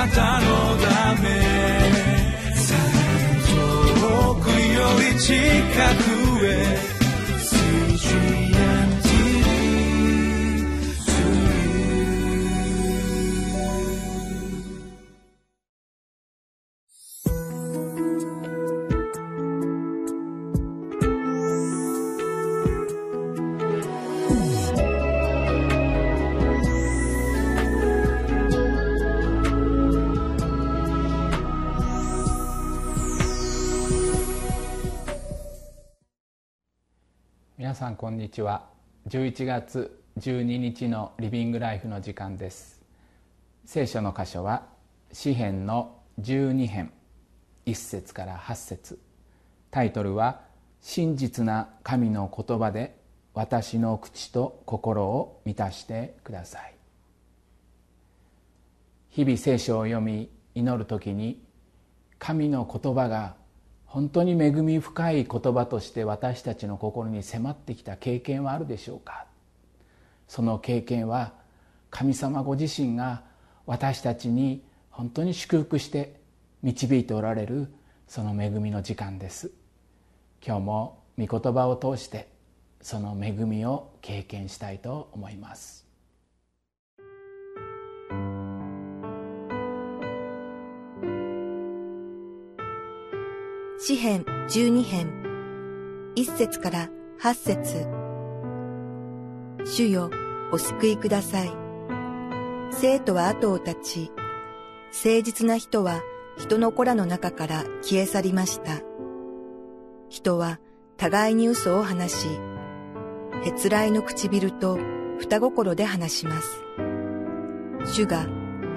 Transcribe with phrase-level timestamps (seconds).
[0.00, 0.46] なたの
[0.78, 1.28] ため。
[4.00, 5.34] 遠くより近
[6.04, 6.09] く。
[37.80, 38.66] さんこんにちは。
[39.08, 42.82] 11月12日のリビングライフの時間です。
[43.64, 44.66] 聖書の箇所は
[45.14, 46.92] 詩編の12編
[47.64, 48.98] 1節から8節。
[49.70, 50.42] タイトルは
[50.82, 52.98] 真実な神の言葉で
[53.32, 56.74] 私の口と心を満たしてください。
[59.08, 61.42] 日々聖書を読み祈る時に
[62.18, 63.36] 神の言葉が
[63.90, 69.26] 本当に恵み深い言葉として私たちの心に迫ってきた経験はあるでしょうか？
[70.28, 71.32] その経験は
[71.90, 73.24] 神様ご自身が
[73.66, 76.20] 私たちに本当に祝福して
[76.62, 77.66] 導いておられる
[78.06, 79.50] その恵みの時間です。
[80.46, 82.28] 今日も御言葉を通して
[82.80, 85.84] その恵みを経験したいと思います。
[93.82, 97.86] 詩編12編1節から8節
[99.64, 100.10] 主よ、
[100.52, 101.50] お救いください。
[102.72, 104.12] 生徒は後を絶ち、
[104.92, 106.02] 誠実な人は
[106.36, 108.82] 人の子らの中から消え去りました。
[110.10, 110.60] 人は
[110.98, 112.28] 互いに嘘を話し、
[113.46, 114.78] へつらいの唇と
[115.20, 116.62] 双心で話します。
[117.86, 118.26] 主が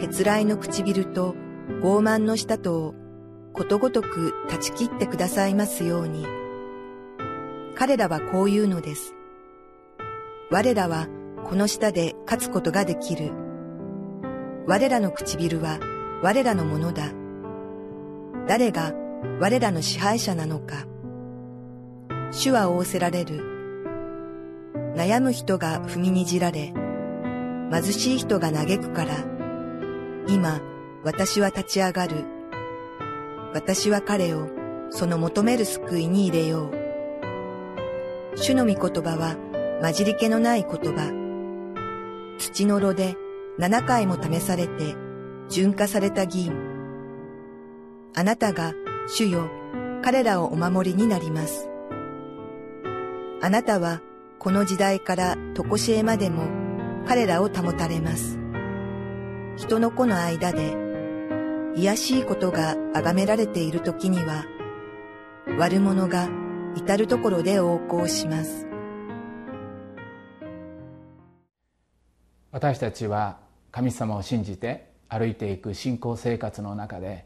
[0.00, 1.34] へつらいの唇と
[1.80, 3.01] 傲慢の舌とを
[3.52, 6.26] ことごとく断ち切ってくださいますように。
[7.74, 9.14] 彼らはこう言うのです。
[10.50, 11.08] 我らは
[11.44, 13.32] この下で勝つことができる。
[14.66, 15.80] 我らの唇は
[16.22, 17.12] 我らのものだ。
[18.46, 18.92] 誰が
[19.40, 20.86] 我らの支配者なのか。
[22.30, 23.52] 主は仰せられる。
[24.96, 26.72] 悩む人が踏みにじられ、
[27.70, 29.16] 貧しい人が嘆くから、
[30.28, 30.60] 今
[31.04, 32.31] 私は立ち上がる。
[33.54, 34.48] 私は彼を
[34.90, 38.36] その求める救いに入れよう。
[38.36, 39.36] 主の御言葉は
[39.82, 41.12] 混じり気のない言葉。
[42.38, 43.16] 土の炉で
[43.58, 44.96] 七回も試されて
[45.48, 46.54] 純化された銀。
[48.14, 48.72] あなたが
[49.06, 49.50] 主よ、
[50.02, 51.68] 彼らをお守りになります。
[53.42, 54.00] あなたは
[54.38, 56.44] この時代から常しえまでも
[57.06, 58.38] 彼らを保たれます。
[59.56, 60.91] 人の子の間で
[61.74, 64.44] 卑しいことが崇められている時には、
[65.58, 66.28] 悪者が
[66.76, 68.66] 至るところで横行します。
[72.50, 73.38] 私たちは
[73.70, 77.24] 神様を信じて歩いていく信仰生活の中で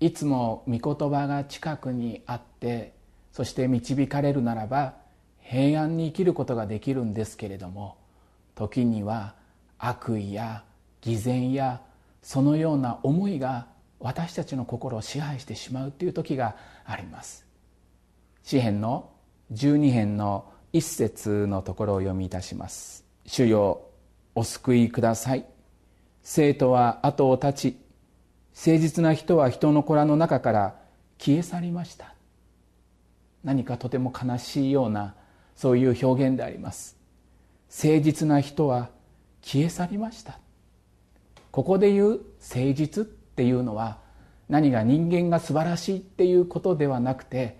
[0.00, 2.94] いつも御言葉が近くにあって
[3.30, 4.94] そして導かれるならば
[5.40, 7.98] 平安に生きることができるんですけれども
[8.54, 9.34] 時には
[9.78, 10.64] 悪意や
[11.02, 11.82] 偽善や
[12.22, 13.66] そのような思いが
[14.04, 17.46] 私たちの心を支配してしまうという時があります。
[18.42, 19.10] 詩編の
[19.50, 23.06] 12編の一節のところを読みいたします。
[23.24, 23.80] 主よ
[24.34, 25.46] お救いください。
[26.22, 27.78] 生徒は後を絶ち
[28.54, 30.76] 誠実な人は人の子らの中から
[31.18, 32.14] 消え去りました。
[33.42, 35.14] 何かとても悲しいような
[35.56, 36.98] そういう表現であります。
[37.70, 38.90] 誠実な人は
[39.40, 40.38] 消え去りました。
[41.50, 43.98] ここで言う誠実っていうのは
[44.48, 47.58] 何が人間が素晴らしいっていうことではなくて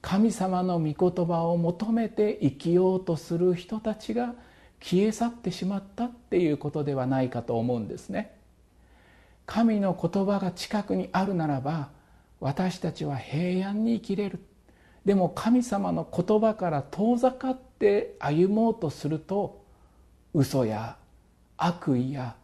[0.00, 4.34] 神様の御言葉を求めて生きようとする人たちが
[4.80, 8.34] 消え去ってしまったっていうことではないかと思うんですね。
[9.46, 11.90] 神の言葉が近くにあるならば
[12.40, 14.40] 私たちは平安に生きれる
[15.04, 19.62] でも神様の言葉から遠ざかって歩もうとすると
[20.34, 20.96] 嘘や
[21.56, 22.34] 悪意や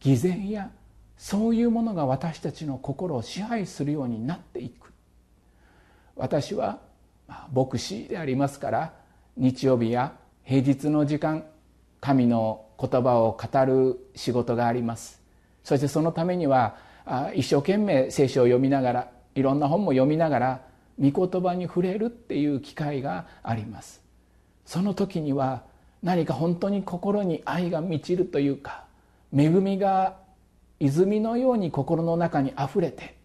[0.00, 0.70] 偽善や
[1.16, 4.92] そういうものが私たちの心を支配するようになっていく。
[6.14, 6.78] 私は
[7.52, 8.92] 牧師でありますから
[9.36, 10.14] 日曜日や
[10.44, 11.44] 平日の時間
[12.00, 15.20] 神の言葉を語る仕事があります。
[15.64, 16.76] そしてそのためには
[17.34, 20.60] 一生懸命聖書を読みながらいろんな本も読みながら
[21.00, 24.02] 御言葉に触れるっていう機会があります。
[24.64, 25.62] その時には
[26.02, 28.84] 何か本当に心に愛が満ちるというか
[29.36, 30.16] 恵みが
[30.80, 33.16] 泉のように心の中にあふれて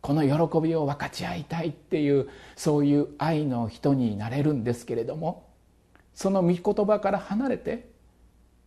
[0.00, 5.48] この喜びを分かち合いたいっていうそういう愛の人になれるんですけれども
[6.14, 7.88] その御言葉から離れて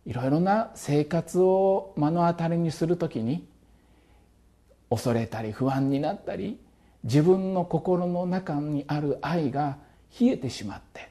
[0.06, 3.46] いろいろな生活を目の当たりにする時に
[4.90, 6.58] 恐れたり不安になったり
[7.04, 9.78] 自分の心の中にある愛が
[10.20, 11.10] 冷えてしまって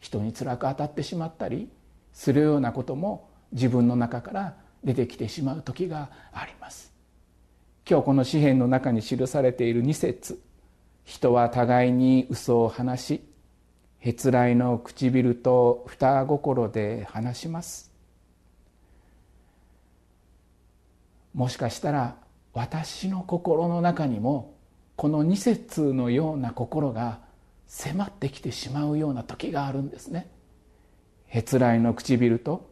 [0.00, 1.68] 人に辛く当たってしまったり
[2.12, 4.54] するようなことも自分の中から
[4.86, 6.94] 出てきてしまう時があります。
[7.88, 10.40] 今日この詩篇の中に記されている2節。
[11.04, 13.28] 人は互いに嘘を話し
[13.98, 17.92] へつらいの唇と二心で話します。
[21.34, 22.16] もしかしたら
[22.52, 24.54] 私の心の中にも
[24.96, 27.20] この2節のような心が
[27.66, 30.30] 迫ってきてしまうような時があるんですね。
[31.26, 32.70] へつらいの唇と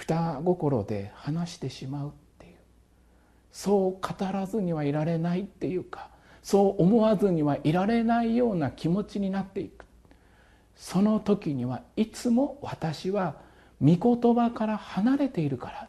[0.00, 2.54] 二心で話してしまうっていう。
[3.52, 6.08] そう語らずにはいられないっていうか
[6.42, 9.84] そう思わずにはいられないような気持ちになっていく。
[10.74, 13.34] その時にはいつも私は
[13.82, 15.88] 御言葉から離れているから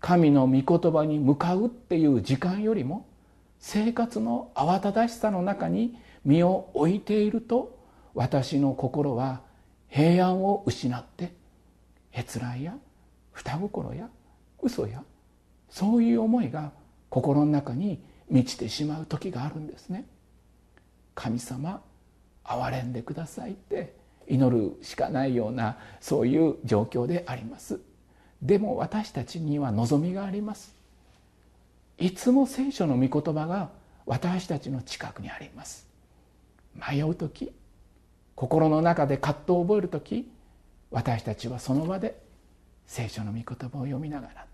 [0.00, 3.06] 神の御言葉に向かうっていう時間よりも
[3.60, 7.78] 生活の慌ただしさの中に身を置いていると
[8.14, 9.40] 私の心は
[9.88, 11.32] 平安を失って
[12.10, 12.74] へつらいや
[13.40, 14.08] 双心や
[14.62, 15.02] 嘘や
[15.70, 16.72] そういう思いが
[17.08, 20.04] 心の中に満ちてしまう時があるんですね。
[21.14, 21.82] 神様
[22.44, 23.94] 憐れんでくださいって
[24.28, 27.80] 祈るしかないようなそういう状況であります。
[28.42, 30.74] でも私たちには望みがあります。
[31.98, 33.70] いつも聖書の御言葉が
[34.06, 35.86] 私たちの近くにあります。
[36.74, 37.52] 迷う時
[38.34, 40.30] 心の中で葛藤を覚える時
[40.90, 42.29] 私たちはその場で
[42.90, 44.46] 聖書の御言葉を読みながら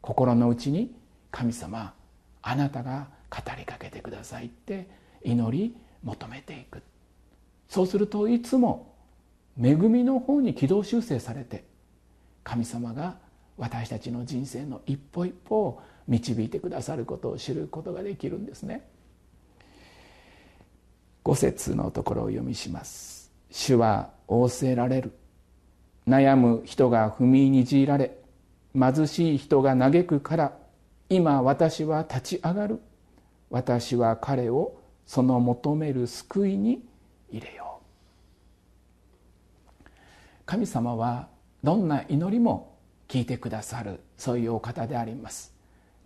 [0.00, 0.94] 心の内に
[1.32, 1.92] 神様
[2.40, 4.88] あなたが語りかけてくださいって
[5.24, 6.82] 祈り求めていく。
[7.68, 8.94] そうするといつも
[9.60, 11.64] 恵みの方に軌道修正されて
[12.44, 13.16] 神様が
[13.56, 18.88] 私たちの人生の一歩一歩を導いてくださることを知ることができるんですね。
[21.24, 23.32] 五節のところを読みします。
[23.50, 25.12] 主は仰せられる。
[26.06, 28.16] 悩む人が踏みにじられ
[28.74, 30.52] 貧しい人が嘆くから
[31.08, 32.80] 今私は立ち上がる。
[33.50, 36.82] 私は彼をその求める救いに
[37.30, 37.80] 入れよ
[39.84, 39.90] う。
[40.46, 41.28] 神様は
[41.62, 42.78] どんな祈りも
[43.08, 45.52] 聞いてくださるそういうお方であります。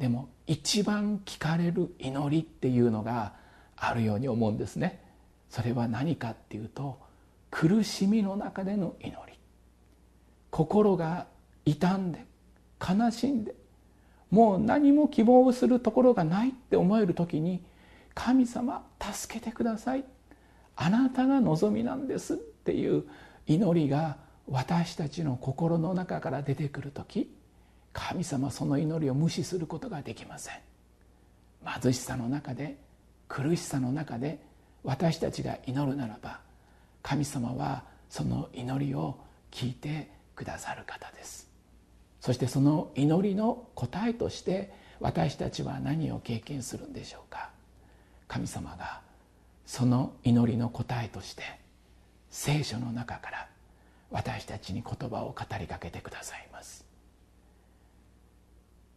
[0.01, 3.35] でも一番聞かれる祈りっていうのが
[3.77, 5.01] あるように思うんですね。
[5.49, 6.99] それは何かっていうと
[7.53, 9.36] 苦しみの中での祈り。
[10.57, 11.27] 心が
[11.67, 12.25] 傷んで
[12.81, 13.55] 悲しんで
[14.31, 17.63] もう何も希望するところがないって思える時に
[18.15, 20.05] 神様助けてください。
[20.75, 22.35] あなたが望みなんです。
[22.35, 23.05] っていう
[23.47, 24.17] 祈りが
[24.49, 27.31] 私たちの心の中から出てくる時
[27.93, 30.55] 神様その祈りを無視することができません。
[31.83, 32.79] 貧しさの中で
[33.29, 34.41] 苦しさの中で
[34.85, 36.41] 私たちが祈るならば
[37.03, 39.19] 神様はその祈りを
[39.51, 41.49] 聞いてくださる方です。
[42.21, 47.51] そしてその祈りの答えとして私たちは何を経験するんでしょうか？
[48.29, 49.01] 神様が
[49.65, 51.43] その祈りの答えとして
[52.31, 53.49] 聖書の中から
[54.11, 56.85] 私たちに言葉を語りかけてくださいます。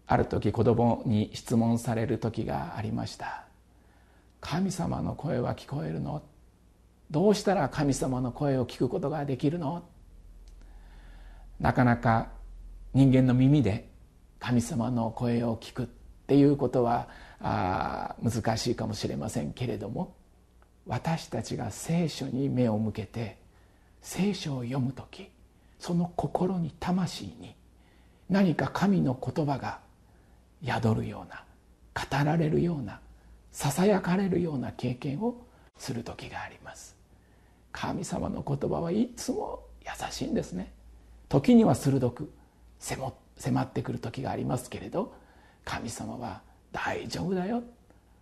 [0.07, 3.43] ある時子供に質問される時がありました。
[4.41, 6.23] 神様の声は聞こえるの？
[7.11, 9.83] どうしたら神様の声を聞くことができるの？
[11.59, 12.29] なかなか
[12.93, 13.89] 人間の耳で
[14.39, 15.85] 神様の声を聞くっ
[16.27, 17.07] ていうことは
[17.41, 20.15] あ難しいかもしれませんけれども
[20.87, 23.37] 私たちが聖書に目を向けて
[24.01, 25.29] 聖書を読む時
[25.79, 27.55] その心に魂に
[28.29, 29.79] 何か神の言葉が
[30.63, 31.43] 宿るような
[31.93, 32.99] 語られるような
[33.51, 35.35] ささやかれるような経験を
[35.77, 36.95] する時があります。
[37.71, 40.73] 神様の言葉はいつも優しいんですね。
[41.29, 42.31] 時には鋭く
[42.79, 45.13] 迫ってくる時がありますけれど
[45.63, 47.63] 神様は大丈夫だよ。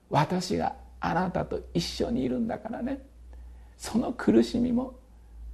[0.09, 3.01] 私があなたと一緒にいるんだからね。
[3.77, 4.95] その苦しみも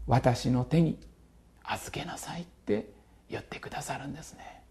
[0.08, 0.98] 私の手に
[1.64, 2.90] 預けなさいって
[3.30, 4.64] 言ってくださるんですね。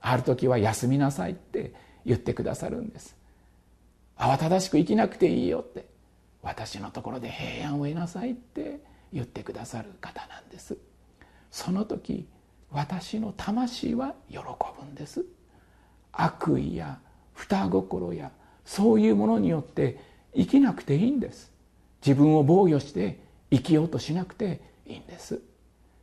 [0.00, 1.72] ある時は休みなさいって
[2.04, 3.16] 言ってくださるんです。
[4.16, 5.86] 慌ただしく生きなくていいよって
[6.42, 8.80] 私のところで平安を得なさいって
[9.12, 10.78] 言ってくださる方なんです。
[11.50, 12.26] その時
[12.70, 15.24] 私の魂は喜ぶんです。
[16.12, 16.98] 悪意や
[17.34, 18.30] 双心や
[18.64, 19.98] そういうものによって
[20.34, 21.52] 生きなくていいんです。
[22.04, 25.40] 自分を防御して生きようとしなくていいんです。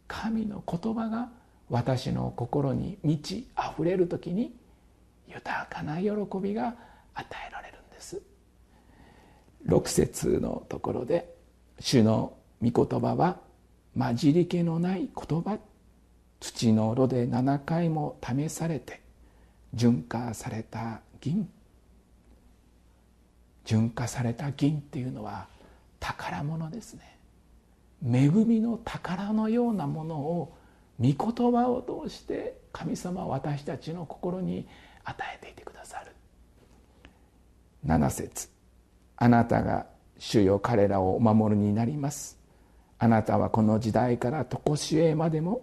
[0.07, 1.29] 神の言葉が
[1.69, 4.55] 私の心に満ち溢れる時に
[5.27, 6.09] 豊かな喜
[6.41, 6.75] びが
[7.13, 8.21] 与えられるんです。
[9.67, 11.33] 6節のところで
[11.79, 13.37] 主の御言葉は
[13.97, 15.59] 混じり気のない言葉
[16.39, 19.01] 土の炉で7回も試されて
[19.73, 21.49] 純化された銀。
[23.65, 25.47] 純化された銀っていうのは
[25.99, 27.17] 宝物ですね。
[28.05, 30.57] 恵みの宝のようなものを
[30.99, 34.67] 御言葉を通して神様は私たちの心に
[35.05, 36.11] 与えていてくださる。
[37.85, 38.49] 7節
[39.15, 39.85] あなたが
[40.19, 42.42] 主よ彼らをお守りになります。
[42.99, 45.61] あなたはこの時代から常しえまでも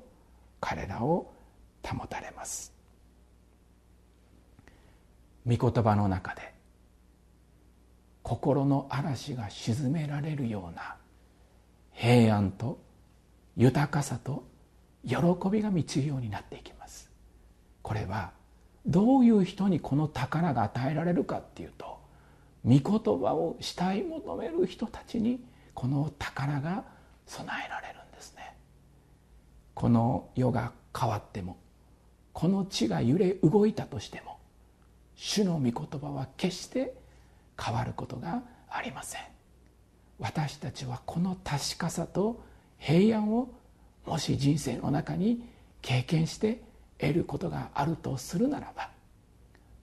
[0.61, 1.33] 彼らを
[1.83, 2.73] 保たれます。
[5.47, 6.53] 御言葉の中で
[8.23, 10.97] 心の嵐が沈められるような
[11.93, 12.79] 平安と
[13.57, 14.45] 豊かさと
[15.07, 15.17] 喜
[15.51, 17.11] びが満ちるようになっていきます。
[17.83, 18.33] これは
[18.87, 21.99] どういう人にこの宝が与えられるかっていうと
[22.65, 25.43] 御言葉を慕い求める人たちに
[25.75, 26.85] この宝が
[27.31, 28.55] 備えられるんですね。
[29.75, 31.57] この世が変わっても
[32.33, 34.39] この地が揺れ動いたとしても
[35.15, 36.93] 主の御言葉は決して
[37.59, 39.21] 変わることがありません。
[40.19, 42.43] 私たちはこの確かさと
[42.79, 43.49] 平安を
[44.07, 45.45] もし人生の中に
[45.83, 46.61] 経験して
[46.99, 48.91] 得ることがあるとするならば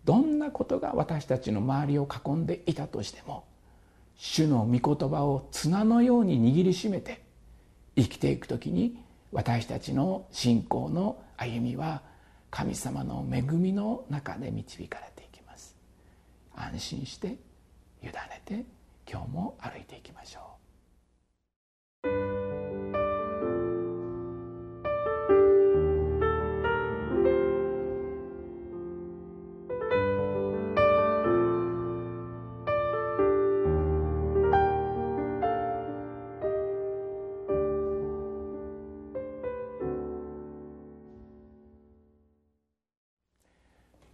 [0.03, 3.45] どんなことが私たちの周りを囲んでいたとしても
[4.15, 7.26] 主の御言葉を綱のように握りしめて
[7.97, 8.97] 生きていく時に
[9.31, 12.03] 私たちの信仰の歩みは
[12.51, 15.75] 神様の恵みの中で導かれていきます。
[16.55, 17.27] 安心して
[18.03, 18.13] 委ね
[18.45, 18.65] て
[19.09, 20.46] 今日も歩いていきましょう。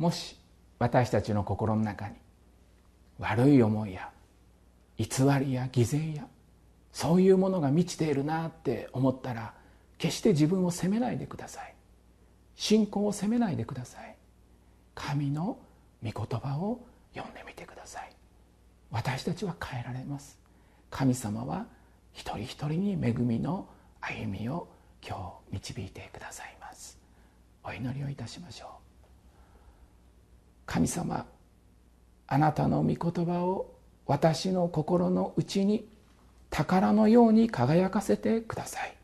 [0.03, 0.35] もし
[0.79, 2.15] 私たちの心の中に
[3.19, 4.09] 悪い思いや
[4.97, 5.07] 偽
[5.39, 6.27] りや偽善や
[6.91, 9.53] そういうものが満ちているなって思ったら
[9.97, 11.73] 決して自分を責めないでください。
[12.55, 14.17] 信仰を責めないでください。
[14.93, 15.57] 神の
[16.03, 18.11] 御言葉を読んでみてください。
[18.91, 20.37] 私たちは変えられます。
[20.91, 21.65] 神様は
[22.11, 23.69] 一人一人に恵みの
[24.01, 24.67] 歩みを
[25.01, 26.99] 今日導いてくださいます。
[27.63, 28.82] お祈りをいたしましょう。
[30.65, 31.25] 神様
[32.27, 33.73] あなたの御言葉を
[34.05, 35.87] 私の心の内に
[36.49, 38.95] 宝のように輝かせてください。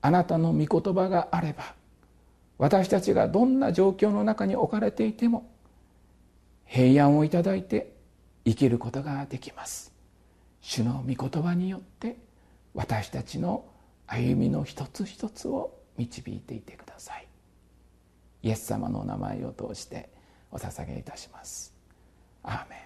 [0.00, 1.74] あなたの御言葉があれば
[2.58, 5.48] 私たちがどんな状況の中に置かれていても
[6.64, 7.92] 平安をいただいて
[8.44, 9.92] 生きることができます。
[10.60, 12.16] 主の御言葉によって
[12.74, 13.64] 私たちの
[14.06, 17.26] 歩みの一つ一つを導いていてください。
[18.42, 20.08] イエス様の名前を通して
[20.52, 21.72] お捧げいたします。
[22.42, 22.82] アーメン。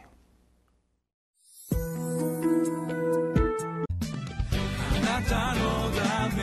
[4.97, 6.41] あなたのため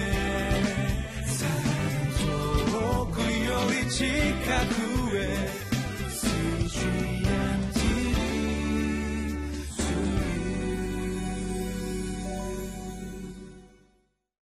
[2.19, 4.05] 遠くより近
[4.89, 4.92] く